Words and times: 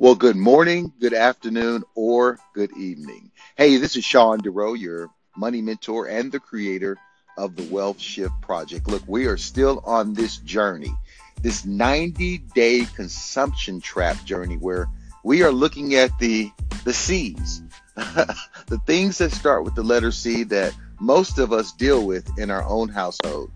Well, 0.00 0.14
good 0.14 0.36
morning, 0.36 0.92
good 1.00 1.12
afternoon, 1.12 1.82
or 1.96 2.38
good 2.54 2.70
evening. 2.76 3.32
Hey, 3.56 3.78
this 3.78 3.96
is 3.96 4.04
Sean 4.04 4.40
DeRoe, 4.40 4.78
your 4.78 5.10
money 5.36 5.60
mentor 5.60 6.06
and 6.06 6.30
the 6.30 6.38
creator 6.38 6.96
of 7.36 7.56
the 7.56 7.64
Wealth 7.64 7.98
Shift 7.98 8.40
Project. 8.40 8.86
Look, 8.86 9.02
we 9.08 9.26
are 9.26 9.36
still 9.36 9.82
on 9.84 10.14
this 10.14 10.36
journey, 10.36 10.94
this 11.42 11.64
90 11.64 12.38
day 12.54 12.86
consumption 12.94 13.80
trap 13.80 14.24
journey 14.24 14.54
where 14.54 14.86
we 15.24 15.42
are 15.42 15.50
looking 15.50 15.96
at 15.96 16.16
the, 16.20 16.52
the 16.84 16.92
C's, 16.92 17.60
the 17.96 18.80
things 18.86 19.18
that 19.18 19.32
start 19.32 19.64
with 19.64 19.74
the 19.74 19.82
letter 19.82 20.12
C 20.12 20.44
that 20.44 20.76
most 21.00 21.40
of 21.40 21.52
us 21.52 21.72
deal 21.72 22.06
with 22.06 22.38
in 22.38 22.52
our 22.52 22.62
own 22.62 22.88
household. 22.88 23.50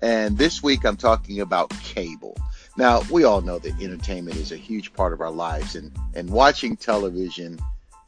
And 0.00 0.38
this 0.38 0.62
week 0.62 0.86
I'm 0.86 0.96
talking 0.96 1.40
about 1.40 1.68
cable. 1.82 2.38
Now, 2.76 3.02
we 3.10 3.24
all 3.24 3.40
know 3.40 3.58
that 3.60 3.80
entertainment 3.80 4.36
is 4.36 4.50
a 4.50 4.56
huge 4.56 4.92
part 4.92 5.12
of 5.12 5.20
our 5.20 5.30
lives, 5.30 5.76
and, 5.76 5.92
and 6.14 6.28
watching 6.28 6.76
television 6.76 7.58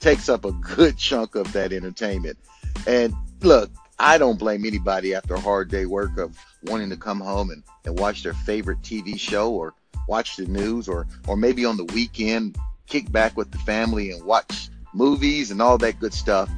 takes 0.00 0.28
up 0.28 0.44
a 0.44 0.52
good 0.52 0.96
chunk 0.98 1.34
of 1.34 1.52
that 1.52 1.72
entertainment. 1.72 2.38
And 2.86 3.14
look, 3.42 3.70
I 3.98 4.18
don't 4.18 4.38
blame 4.38 4.66
anybody 4.66 5.14
after 5.14 5.34
a 5.34 5.40
hard 5.40 5.70
day 5.70 5.86
work 5.86 6.18
of 6.18 6.38
wanting 6.64 6.90
to 6.90 6.96
come 6.96 7.20
home 7.20 7.50
and, 7.50 7.62
and 7.84 7.98
watch 7.98 8.22
their 8.22 8.34
favorite 8.34 8.82
TV 8.82 9.18
show 9.18 9.52
or 9.52 9.74
watch 10.08 10.36
the 10.36 10.46
news 10.46 10.88
or 10.88 11.06
or 11.26 11.36
maybe 11.36 11.64
on 11.64 11.76
the 11.76 11.84
weekend 11.86 12.56
kick 12.86 13.10
back 13.10 13.36
with 13.36 13.50
the 13.50 13.58
family 13.58 14.10
and 14.10 14.22
watch 14.24 14.68
movies 14.92 15.50
and 15.50 15.62
all 15.62 15.78
that 15.78 15.98
good 15.98 16.12
stuff. 16.12 16.50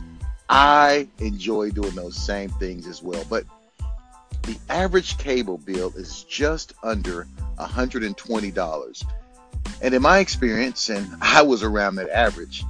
I 0.48 1.08
enjoy 1.18 1.70
doing 1.70 1.94
those 1.94 2.16
same 2.16 2.50
things 2.50 2.86
as 2.86 3.02
well. 3.02 3.24
But 3.28 3.44
the 4.42 4.58
average 4.68 5.18
cable 5.18 5.58
bill 5.58 5.92
is 5.96 6.24
just 6.24 6.72
under 6.82 7.26
$120. 7.58 9.04
And 9.80 9.94
in 9.94 10.02
my 10.02 10.18
experience, 10.18 10.88
and 10.88 11.08
I 11.20 11.42
was 11.42 11.62
around 11.62 11.96
that 11.96 12.08
average, 12.10 12.64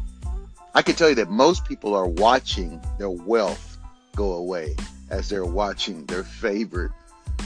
I 0.75 0.83
can 0.83 0.95
tell 0.95 1.09
you 1.09 1.15
that 1.17 1.31
most 1.31 1.65
people 1.65 1.95
are 1.95 2.07
watching 2.07 2.81
their 2.99 3.11
wealth 3.11 3.79
go 4.15 4.35
away 4.35 4.77
as 5.11 5.29
they're 5.29 5.45
watching 5.45 6.05
their 6.07 6.25
favorite 6.25 6.93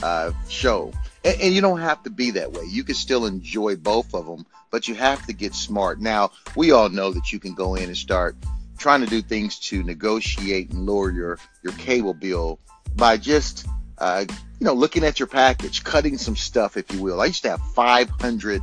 uh, 0.01 0.31
show. 0.49 0.91
And, 1.23 1.39
and, 1.41 1.53
you 1.53 1.61
don't 1.61 1.79
have 1.79 2.03
to 2.03 2.09
be 2.09 2.31
that 2.31 2.51
way. 2.51 2.63
You 2.65 2.83
can 2.83 2.95
still 2.95 3.25
enjoy 3.25 3.75
both 3.77 4.13
of 4.13 4.25
them, 4.25 4.45
but 4.71 4.87
you 4.87 4.95
have 4.95 5.25
to 5.27 5.33
get 5.33 5.55
smart. 5.55 6.01
Now, 6.01 6.31
we 6.55 6.71
all 6.71 6.89
know 6.89 7.11
that 7.13 7.31
you 7.31 7.39
can 7.39 7.53
go 7.53 7.75
in 7.75 7.85
and 7.85 7.97
start 7.97 8.35
trying 8.77 9.01
to 9.01 9.07
do 9.07 9.21
things 9.21 9.59
to 9.59 9.83
negotiate 9.83 10.71
and 10.71 10.85
lower 10.85 11.11
your, 11.11 11.39
your 11.61 11.73
cable 11.73 12.13
bill 12.13 12.59
by 12.95 13.17
just 13.17 13.65
uh, 13.99 14.25
you 14.63 14.69
know, 14.69 14.75
looking 14.75 15.03
at 15.03 15.19
your 15.19 15.27
package, 15.27 15.83
cutting 15.83 16.17
some 16.17 16.37
stuff, 16.37 16.77
if 16.77 16.89
you 16.93 17.01
will. 17.01 17.19
I 17.19 17.25
used 17.25 17.43
to 17.43 17.49
have 17.49 17.61
500 17.75 18.61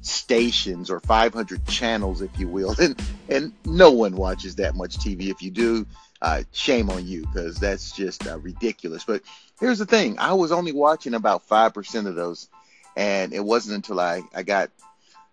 stations 0.00 0.92
or 0.92 1.00
500 1.00 1.66
channels, 1.66 2.22
if 2.22 2.30
you 2.38 2.46
will, 2.46 2.76
and 2.80 3.02
and 3.28 3.52
no 3.64 3.90
one 3.90 4.14
watches 4.14 4.54
that 4.56 4.76
much 4.76 4.98
TV. 4.98 5.28
If 5.28 5.42
you 5.42 5.50
do, 5.50 5.88
uh, 6.22 6.44
shame 6.52 6.88
on 6.88 7.04
you 7.04 7.22
because 7.22 7.56
that's 7.56 7.90
just 7.90 8.28
uh, 8.28 8.38
ridiculous. 8.38 9.02
But 9.02 9.22
here's 9.58 9.80
the 9.80 9.86
thing: 9.86 10.20
I 10.20 10.34
was 10.34 10.52
only 10.52 10.70
watching 10.70 11.14
about 11.14 11.42
five 11.48 11.74
percent 11.74 12.06
of 12.06 12.14
those, 12.14 12.48
and 12.96 13.32
it 13.32 13.44
wasn't 13.44 13.74
until 13.74 13.98
I 13.98 14.22
I 14.32 14.44
got 14.44 14.70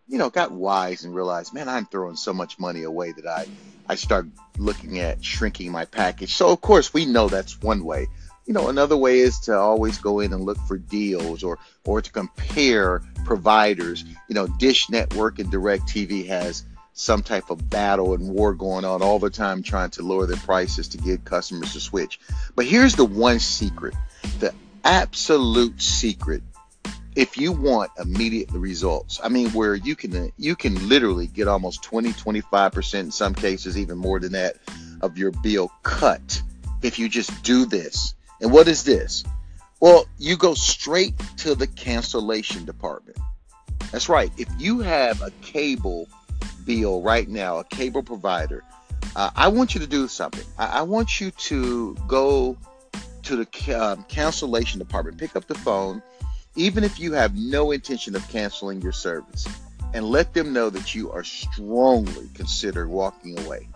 you 0.08 0.18
know 0.18 0.31
got 0.31 0.52
wise 0.52 1.04
and 1.04 1.14
realized, 1.14 1.54
man, 1.54 1.70
I'm 1.70 1.86
throwing 1.86 2.16
so 2.16 2.34
much 2.34 2.58
money 2.58 2.81
away 2.81 3.12
that 3.12 3.28
I 3.28 3.46
I 3.88 3.94
start 3.94 4.26
looking 4.58 4.98
at 4.98 5.24
shrinking 5.24 5.72
my 5.72 5.86
package. 5.86 6.34
So 6.34 6.50
of 6.50 6.59
course 6.59 6.92
we 6.92 7.06
know 7.06 7.30
that's 7.30 7.62
one 7.62 7.86
way 7.86 8.08
you 8.48 8.53
know, 8.53 8.70
another 8.70 8.95
way 8.95 9.20
is 9.20 9.40
to 9.42 9.56
always 9.56 9.98
go 9.98 10.22
in 10.22 10.31
and 10.31 10.44
look 10.44 10.58
for 10.59 10.78
deals 10.78 11.44
or 11.44 11.59
or 11.86 12.02
to 12.02 12.12
compare 12.12 13.03
providers. 13.26 14.06
You 14.30 14.36
know, 14.36 14.48
Dish 14.48 14.90
Network 14.90 15.38
and 15.40 15.52
DirecTV 15.52 16.28
has 16.28 16.64
some 16.94 17.22
type 17.22 17.50
of 17.50 17.70
battle 17.70 18.16
and 18.16 18.30
war 18.30 18.53
going 18.53 18.86
on 18.86 19.03
all 19.03 19.20
the 19.20 19.30
time 19.30 19.62
trying 19.62 19.92
to 19.92 20.02
lower 20.02 20.25
their 20.25 20.38
prices 20.38 20.88
to 20.88 20.98
get 20.98 21.25
customers 21.25 21.73
to 21.73 21.80
switch. 21.80 22.20
But 22.56 22.66
here's 22.66 22.96
the 22.96 23.06
one 23.06 23.40
secret, 23.40 23.94
the 24.40 24.53
absolute 24.84 25.79
secret. 25.81 26.41
If 27.16 27.38
you 27.38 27.52
want 27.52 27.91
immediate 28.00 28.52
results, 28.52 29.19
I 29.22 29.28
mean 29.28 29.50
where 29.50 29.75
you 29.75 29.96
can 29.97 30.31
you 30.38 30.56
can 30.56 30.88
literally 30.88 31.28
get 31.28 31.50
almost 31.50 31.84
20, 31.84 32.14
25% 32.14 33.00
in 33.00 33.12
some 33.12 33.35
cases 33.35 33.78
even 33.78 33.97
more 33.97 34.22
than 34.22 34.31
that 34.31 34.56
of 35.02 35.18
your 35.18 35.31
bill 35.31 35.69
cut 35.84 36.41
if 36.81 36.97
you 36.97 37.09
just 37.09 37.44
do 37.44 37.66
this 37.66 38.14
and 38.42 38.52
what 38.52 38.68
is 38.68 38.84
this? 38.84 39.24
Well, 39.80 40.08
you 40.18 40.38
go 40.38 40.53
straight 40.53 41.14
to 41.38 41.56
the 41.56 41.68
cancellation 41.68 42.66
department. 42.66 43.18
That's 43.92 44.09
right. 44.09 44.31
If 44.38 44.50
you 44.58 44.80
have 44.80 45.22
a 45.22 45.31
cable 45.42 46.08
bill 46.66 47.02
right 47.02 47.28
now, 47.28 47.59
a 47.59 47.64
cable 47.64 48.03
provider, 48.03 48.64
uh, 49.16 49.30
I 49.36 49.47
want 49.47 49.74
you 49.74 49.81
to 49.81 49.88
do 49.88 50.08
something. 50.08 50.46
I, 50.58 50.80
I 50.80 50.81
want 50.81 51.22
you 51.22 51.31
to 51.31 51.96
go 52.08 52.58
to 53.24 53.36
the 53.36 53.74
um, 53.74 54.03
cancellation 54.08 54.80
department, 54.80 55.18
pick 55.18 55.36
up 55.36 55.47
the 55.47 55.56
phone, 55.56 56.02
even 56.56 56.84
if 56.84 57.00
you 57.00 57.14
have 57.14 57.36
no 57.36 57.72
intention 57.72 58.16
of 58.16 58.28
canceling 58.30 58.81
your 58.81 58.92
service, 58.92 59.47
and 59.94 60.06
let 60.06 60.34
them 60.34 60.53
know 60.53 60.70
that 60.70 60.96
you 60.96 61.12
are 61.12 61.24
strongly 61.24 62.30
considering 62.34 62.90
walking 62.90 63.40
away. 63.40 63.68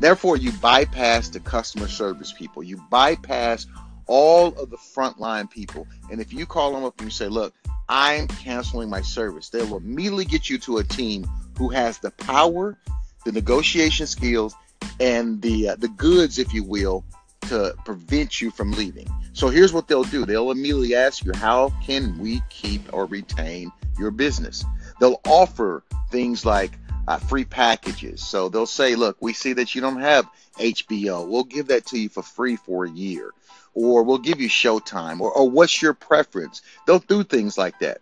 Therefore, 0.00 0.36
you 0.36 0.52
bypass 0.52 1.28
the 1.28 1.40
customer 1.40 1.88
service 1.88 2.32
people. 2.32 2.62
You 2.62 2.80
bypass 2.90 3.66
all 4.06 4.48
of 4.48 4.70
the 4.70 4.76
frontline 4.76 5.50
people. 5.50 5.86
And 6.10 6.20
if 6.20 6.32
you 6.32 6.46
call 6.46 6.72
them 6.72 6.84
up 6.84 6.98
and 6.98 7.06
you 7.06 7.10
say, 7.10 7.28
look, 7.28 7.54
I'm 7.88 8.26
canceling 8.28 8.90
my 8.90 9.00
service, 9.00 9.48
they 9.50 9.62
will 9.62 9.78
immediately 9.78 10.24
get 10.24 10.50
you 10.50 10.58
to 10.58 10.78
a 10.78 10.84
team 10.84 11.26
who 11.58 11.68
has 11.68 11.98
the 11.98 12.10
power, 12.10 12.76
the 13.24 13.32
negotiation 13.32 14.06
skills, 14.06 14.54
and 15.00 15.40
the 15.42 15.70
uh, 15.70 15.76
the 15.76 15.88
goods, 15.88 16.38
if 16.38 16.52
you 16.52 16.64
will, 16.64 17.04
to 17.42 17.74
prevent 17.84 18.40
you 18.40 18.50
from 18.50 18.72
leaving. 18.72 19.08
So 19.32 19.48
here's 19.48 19.72
what 19.72 19.88
they'll 19.88 20.04
do. 20.04 20.24
They'll 20.24 20.50
immediately 20.50 20.94
ask 20.94 21.24
you, 21.24 21.32
how 21.34 21.72
can 21.84 22.18
we 22.18 22.42
keep 22.48 22.92
or 22.92 23.06
retain 23.06 23.70
your 23.98 24.10
business? 24.10 24.64
They'll 25.00 25.20
offer 25.26 25.82
things 26.10 26.44
like 26.44 26.72
uh, 27.08 27.18
free 27.18 27.44
packages. 27.44 28.22
So 28.24 28.48
they'll 28.48 28.66
say, 28.66 28.96
look, 28.96 29.16
we 29.20 29.32
see 29.32 29.52
that 29.54 29.74
you 29.74 29.80
don't 29.80 30.00
have 30.00 30.28
HBO. 30.58 31.26
We'll 31.28 31.44
give 31.44 31.68
that 31.68 31.86
to 31.86 31.98
you 31.98 32.08
for 32.08 32.22
free 32.22 32.56
for 32.56 32.84
a 32.84 32.90
year. 32.90 33.32
Or 33.74 34.02
we'll 34.02 34.18
give 34.18 34.40
you 34.40 34.48
Showtime. 34.48 35.20
Or, 35.20 35.30
or 35.30 35.48
what's 35.48 35.82
your 35.82 35.94
preference? 35.94 36.62
They'll 36.86 36.98
do 36.98 37.22
things 37.22 37.58
like 37.58 37.78
that. 37.80 37.98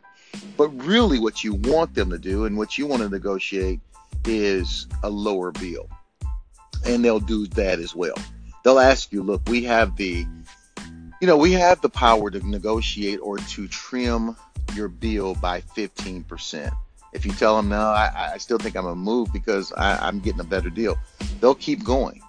But 0.57 0.69
really, 0.85 1.19
what 1.19 1.45
you 1.45 1.55
want 1.55 1.95
them 1.95 2.11
to 2.11 2.19
do 2.19 2.45
and 2.45 2.57
what 2.57 2.79
you 2.79 2.87
want 2.87 3.03
to 3.03 3.09
negotiate 3.09 3.81
is 4.25 4.87
a 5.03 5.11
lower 5.11 5.53
bill. 5.53 5.89
And 6.87 7.05
they'll 7.05 7.21
do 7.21 7.47
that 7.49 7.79
as 7.79 7.95
well. 7.95 8.17
They'll 8.63 8.79
ask 8.79 9.13
you, 9.13 9.23
look, 9.23 9.43
we 9.49 9.65
have 9.65 9.97
the 9.97 10.27
you 11.21 11.29
know, 11.29 11.37
we 11.39 11.53
have 11.53 11.81
the 11.81 11.89
power 11.89 12.31
to 12.31 12.47
negotiate 12.47 13.19
or 13.23 13.39
to 13.39 13.69
trim 13.69 14.37
your 14.75 14.89
bill 14.89 15.35
by 15.35 15.63
15%. 15.63 16.71
If 17.15 17.25
you 17.25 17.33
tell 17.33 17.57
them 17.57 17.69
no, 17.69 17.81
I, 17.81 18.33
I 18.35 18.39
still 18.39 18.59
think 18.59 18.77
I'm 18.77 18.85
gonna 18.85 18.97
move 18.97 19.33
because 19.33 19.73
I, 19.73 20.07
I'm 20.07 20.21
getting 20.21 20.41
a 20.41 20.45
better 20.45 20.69
deal, 20.69 20.99
they'll 21.41 21.55
keep 21.55 21.85
going. 21.85 22.21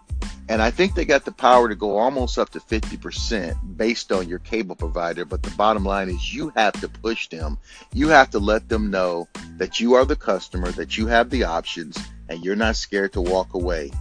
And 0.47 0.61
I 0.61 0.69
think 0.69 0.93
they 0.93 1.05
got 1.05 1.25
the 1.25 1.31
power 1.31 1.67
to 1.67 1.75
go 1.75 1.97
almost 1.97 2.37
up 2.37 2.51
to 2.51 2.59
50% 2.59 3.77
based 3.77 4.11
on 4.11 4.29
your 4.29 4.37
cable 4.39 4.75
provider. 4.75 5.25
But 5.25 5.41
the 5.41 5.49
bottom 5.51 5.83
line 5.83 6.07
is 6.07 6.33
you 6.33 6.53
have 6.55 6.79
to 6.81 6.87
push 6.87 7.29
them. 7.29 7.57
You 7.93 8.09
have 8.09 8.29
to 8.29 8.39
let 8.39 8.69
them 8.69 8.91
know 8.91 9.27
that 9.57 9.79
you 9.79 9.95
are 9.95 10.05
the 10.05 10.15
customer, 10.15 10.71
that 10.73 10.99
you 10.99 11.07
have 11.07 11.31
the 11.31 11.45
options, 11.45 11.97
and 12.29 12.45
you're 12.45 12.55
not 12.55 12.75
scared 12.75 13.13
to 13.13 13.21
walk 13.21 13.55
away. 13.55 13.91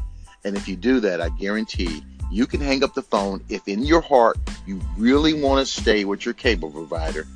And 0.45 0.55
if 0.55 0.69
you 0.69 0.77
do 0.77 1.01
that, 1.01 1.23
I 1.23 1.31
guarantee 1.31 2.05
you 2.31 2.47
can 2.47 2.61
hang 2.61 2.85
up 2.85 2.93
the 2.93 3.03
phone 3.03 3.43
if 3.49 3.67
in 3.67 3.83
your 3.83 4.03
heart 4.03 4.37
you 4.67 4.81
really 4.99 5.33
want 5.41 5.67
to 5.67 5.81
stay 5.81 6.05
with 6.05 6.27
your 6.27 6.35
cable 6.35 6.71
provider. 6.71 7.27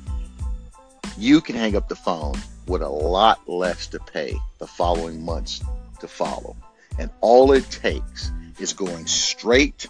You 1.19 1.41
can 1.41 1.57
hang 1.57 1.75
up 1.75 1.89
the 1.89 1.97
phone 1.97 2.35
with 2.65 2.81
a 2.81 2.87
lot 2.87 3.41
less 3.45 3.87
to 3.87 3.99
pay 3.99 4.37
the 4.57 4.65
following 4.65 5.21
months 5.21 5.61
to 5.99 6.07
follow. 6.07 6.55
And 6.97 7.09
all 7.19 7.51
it 7.51 7.69
takes 7.69 8.31
is 8.57 8.71
going 8.71 9.05
straight 9.05 9.85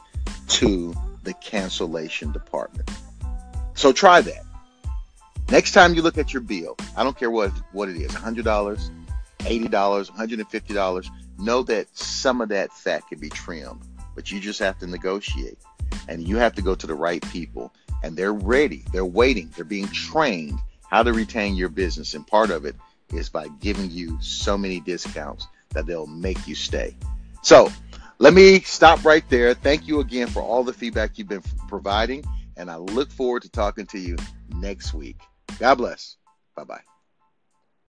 to 0.47 0.91
the 1.21 1.35
cancellation 1.35 2.31
department. 2.31 2.89
So 3.75 3.93
try 3.93 4.21
that. 4.21 4.43
Next 5.51 5.73
time 5.73 5.93
you 5.93 6.01
look 6.01 6.17
at 6.17 6.33
your 6.33 6.41
bill, 6.41 6.75
I 6.97 7.03
don't 7.03 7.15
care 7.15 7.29
what, 7.29 7.51
what 7.73 7.89
it 7.89 7.97
is 7.97 8.11
$100, 8.11 8.43
$80, 9.37 9.69
$150, 9.69 11.09
know 11.37 11.61
that 11.61 11.95
some 11.95 12.41
of 12.41 12.49
that 12.49 12.73
fat 12.73 13.07
can 13.07 13.19
be 13.19 13.29
trimmed, 13.29 13.83
but 14.15 14.31
you 14.31 14.39
just 14.39 14.57
have 14.57 14.79
to 14.79 14.87
negotiate. 14.87 15.59
And 16.07 16.27
you 16.27 16.37
have 16.37 16.55
to 16.55 16.63
go 16.63 16.73
to 16.73 16.87
the 16.87 16.95
right 16.95 17.23
people. 17.29 17.71
And 18.01 18.17
they're 18.17 18.33
ready, 18.33 18.83
they're 18.91 19.05
waiting, 19.05 19.51
they're 19.55 19.63
being 19.63 19.89
trained 19.89 20.59
how 20.89 21.03
to 21.03 21.13
retain 21.13 21.55
your 21.55 21.69
business. 21.69 22.13
And 22.13 22.25
part 22.25 22.49
of 22.49 22.65
it 22.65 22.75
is 23.13 23.29
by 23.29 23.47
giving 23.59 23.89
you 23.91 24.17
so 24.21 24.57
many 24.57 24.79
discounts 24.79 25.47
that 25.71 25.85
they'll 25.85 26.07
make 26.07 26.47
you 26.47 26.55
stay. 26.55 26.95
So 27.41 27.71
let 28.17 28.33
me 28.33 28.59
stop 28.61 29.03
right 29.05 29.27
there. 29.29 29.53
Thank 29.53 29.87
you 29.87 29.99
again 29.99 30.27
for 30.27 30.41
all 30.41 30.63
the 30.63 30.73
feedback 30.73 31.17
you've 31.17 31.29
been 31.29 31.43
providing. 31.67 32.23
And 32.57 32.69
I 32.69 32.77
look 32.77 33.11
forward 33.11 33.43
to 33.43 33.49
talking 33.49 33.85
to 33.87 33.99
you 33.99 34.17
next 34.55 34.93
week. 34.93 35.17
God 35.59 35.75
bless. 35.75 36.17
Bye 36.55 36.65
bye. 36.65 36.98